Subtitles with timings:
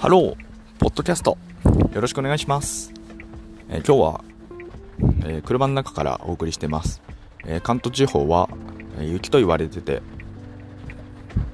[0.00, 0.36] ハロー、
[0.78, 1.36] ポッドキャスト、
[1.92, 2.90] よろしくお願いします。
[3.68, 4.24] えー、今日は、
[5.26, 7.02] えー、車の中からお送りしてます。
[7.44, 8.48] えー、関東地方は、
[8.98, 10.00] え雪と言われてて、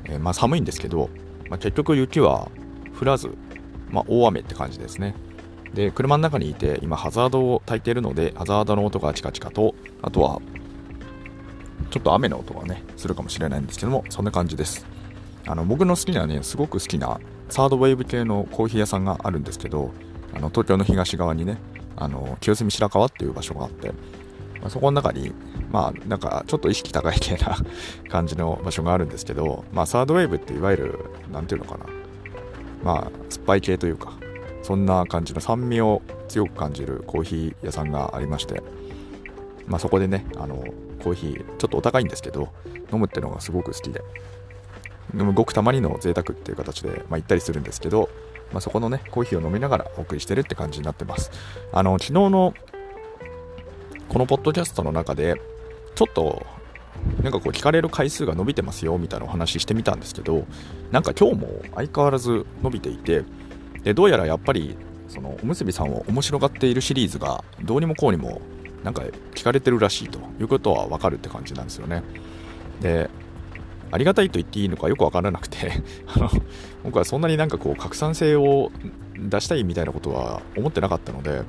[0.05, 1.11] えまあ、寒いんですけど、
[1.51, 2.49] まあ、結局雪は
[2.97, 3.37] 降らず、
[3.91, 5.17] まあ、大雨って感じですね。
[5.75, 10.41] で、車の中にいて、今ハザードを焚いているので、ハザードの音がチカチカと、あとは、
[11.91, 14.87] ちょっと雨の音がね、するかもしれないんですけども、そんな感じです。
[15.49, 19.93] あの僕の好きなね、すごく好きなサードウェーブ系のコーヒー屋さんがあるんですけど、
[20.35, 21.59] あの東京の東側にね、
[21.97, 23.89] あの清澄白河っていう場所があって、
[24.61, 25.33] まあ、そこの中に、
[25.71, 27.57] まあ、なんかちょっと意識高い系な
[28.11, 31.87] 感じの場所があるんですけど、まあ、サードウェーブっていわゆる、なんていうのかな、
[32.85, 34.13] まあ、酸っぱい系というか、
[34.63, 38.63] そんな感じの酸味を強く感じるコーヒー屋さんがありまして、
[39.67, 40.65] まあ、そこでね、あの
[41.03, 42.49] コーヒー、ちょっとお高いんですけど、
[42.93, 44.03] 飲むっていうのがすごく好きで、
[45.17, 48.11] でもごくたまにの贅沢っていう形で、まあ、行ったりするんですけど、
[48.53, 51.31] まあ、そこのね、コーヒーを飲みながらお送りしてるって感じになってます。
[51.73, 52.55] あの、昨日の、
[54.09, 55.41] このポッドキャストの中で、
[55.95, 56.45] ちょっと、
[57.23, 60.47] なんかこう聞かれる回数が伸びてますよみたいなお話してみたんですけど、
[60.91, 63.25] なんか今日も相変わらず伸びていて、
[63.83, 64.77] で、どうやらやっぱり、
[65.09, 68.41] そのおむすびさんを面白がっているシリーズがどうにもこうにも
[68.83, 69.03] なんか
[69.35, 72.03] 聞かれてるらしいということはわかるって感じなんですよね。
[72.81, 73.09] で、
[73.91, 76.31] ありがたいと言っていいのかよくわからなくて あの
[76.85, 78.71] 僕はそんなになんかこう拡散性を
[79.17, 81.43] 出したいみたいなことは思ってなかったので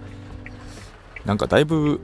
[1.26, 2.00] なんかだいぶ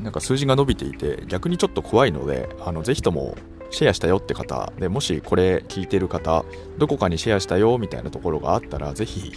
[0.00, 3.36] なんか数字が伸びていて逆にちょっと怖いのであのぜひとも
[3.70, 6.44] シェアしたよって方でもしこれ聞いてる方
[6.78, 9.32] どこかにシェアしたよみたいなところがあったらぜひ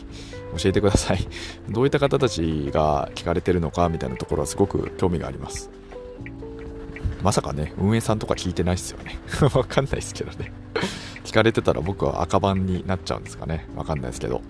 [0.57, 1.27] 教えてください。
[1.69, 5.69] どういった方たちが聞かれてるのかみたいなところはすごく興味があります。
[7.23, 9.17] まさかね、運営さんとか聞いてないっすよね。
[9.53, 10.51] わかんないですけどね。
[11.23, 13.67] 聞かれてたら僕は赤番になっちゃうんですかね。
[13.75, 14.41] わかんないですけど。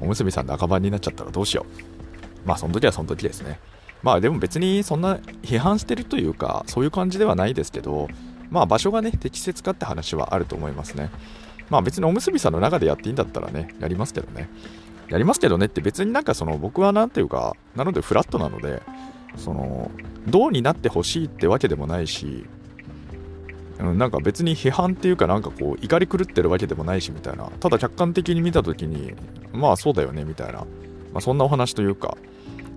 [0.00, 2.48] おむすびさんで赤番になっちゃったらどうしよう。
[2.48, 3.58] まあ、その時はその時ですね。
[4.02, 8.08] まあ、でも別にそんな批判してるというか、そういう感じではないですけど、
[8.50, 11.10] まあ、場所がね、適切かって話はあると思いますね。
[11.68, 14.48] まあ、別におむすびさんの中でやっていいんだったらね、やりますけどね。
[15.08, 18.80] やりますけどねって別になんかその僕はなんていうか、なのでフラットなので、
[19.36, 19.90] その
[20.26, 22.46] どうになってほしいってわけでもないし
[23.78, 29.14] なんか別に批判っていうかなんかこう怒り狂ってるわけでもないしみたいなただ客観的に見た時に
[29.52, 30.66] まあそうだよねみたいな、ま
[31.14, 32.16] あ、そんなお話というか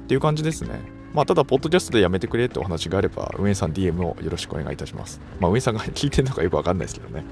[0.03, 0.79] っていう感じですね。
[1.13, 5.21] まあただポッドキャストでやめてくれってお話があれば運営さん DM をよろしくお願いいたします。
[5.39, 7.25] まあ運営さんが 聞いてるのかよくわかんないですけどね。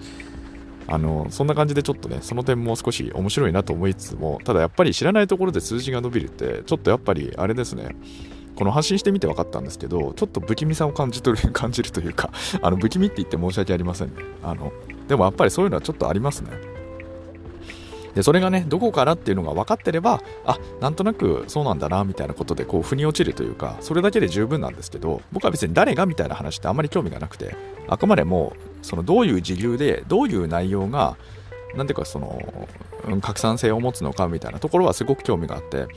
[0.88, 7.96] あのそんな感じでちょっとねその点も少し面白いなと思いつつもただやっぱり知らないところで数字が伸びるってちょっとやっぱりあれですね。
[8.62, 12.30] この発信してみて分かったんですけど、ちょっと不気味さを感じとる 感じるというか、
[12.62, 14.14] あの不気味って言って申し訳ありませんね。
[14.44, 14.72] あの
[15.08, 16.52] でもやっぱりそういうのはちょっとありますね。
[18.14, 27.56] でそれがね、どこからっていうのが分かってれば、あなんとなくそうなんだなみたいなことでこう腑に落ちるというか、それだけで十分なんですけど、僕は別に誰がみたいな話ってあんまり興味がなくて、
[27.88, 31.18] あくまでもそのどういう事業で、どういう内容が、
[31.76, 32.40] なんていうかその、
[33.22, 35.88] 拡散性を持つのかみたいなところはすごく興味があって、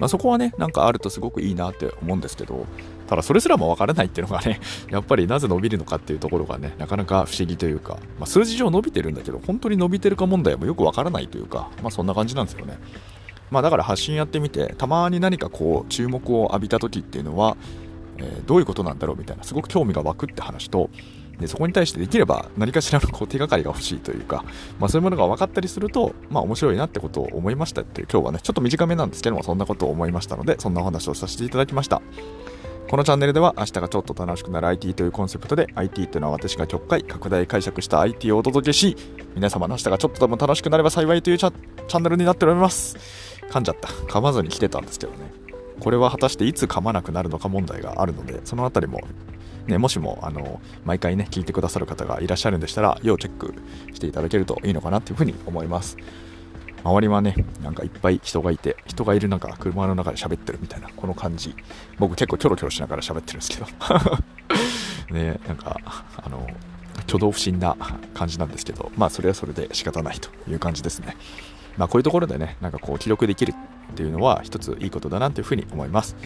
[0.00, 2.66] まあ、そこはね、なんかあるとすごくいいなって思うんですけど、
[3.06, 4.58] ただそれすらもわからないっていうのがね、
[4.90, 12.78] やっぱりなぜ伸びるのかっていうところがね、なかなか不思議というか、まあ、数字上伸びてるんだけど、本当に伸びてるか問題もよくわからないというか、まあそんな感じなんですよね。
[13.50, 17.58] まあだから発信やってみて、たまに何かこう注目を浴びた時っていうのは、
[18.16, 20.88] えー、どういうことなんだろうみたいな、すごく興味が湧くって話と、
[21.40, 24.44] でそこに対してできれば何かしらのこう手がかりが欲しいというか、
[24.78, 32.02] まあ、そういうものが分かったりすると、まあ、面白いなってことを思いましたっていう今日はねちょっと短めなんですけどもそんなことを思いましたのでそんなお話をさせていただきました。
[32.88, 38.96] このチャンネルでは明日がちょっと楽しくなる IT というコンセプトで IT というのは私が極快拡大解釈した IT をお届けし
[39.36, 42.96] 皆様の明日がちょっとでも楽しくなれば幸いというチャンネルになっております。
[43.48, 43.86] 噛んじゃった。
[43.86, 45.40] 噛まずに来てたんですけどね。
[45.80, 49.00] これは果たしていつ噛まなくなるのか問題があるのでそのあたりも
[49.66, 53.54] ね、もしも、あの、毎回ね、聞いてくださる方がいらっしゃるんでしたら、要チェック
[53.92, 55.96] していただけるといいのかなっていうふうに思います。
[56.82, 61.54] 周りはね、なんかいっぱい人がいて、人がいる中、車の中で喋ってるみたいな、この感じ。
[61.98, 63.66] 僕結構キョロキョロしながら喋ってるんですけど。
[65.14, 65.78] ね、なんか、
[66.16, 66.46] あの、
[67.06, 67.76] 挙動不審な
[68.14, 71.16] 感じなんですけど、まあそれはそれで仕方ないという感じですね。
[71.76, 76.16] まあこういうところでね、なんかこう記録できるっていうのは一ついいことだなというふうに思います。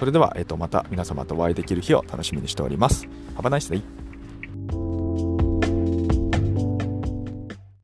[0.00, 3.06] それでは、えっと、また皆様とお会いできる日を楽しみにしております。
[3.36, 4.09] Have a nice day!